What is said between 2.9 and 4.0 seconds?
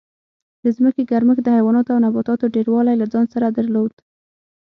له ځان سره درلود